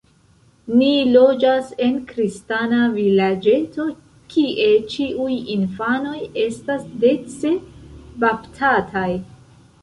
Ni 0.77 0.87
loĝas 1.15 1.67
en 1.87 1.99
kristana 2.11 2.79
vilaĝeto, 2.95 3.85
kie 4.31 4.71
ĉiuj 4.95 5.37
infanoj 5.57 6.15
estas 6.47 6.89
dece 7.05 7.53
baptataj. 8.27 9.07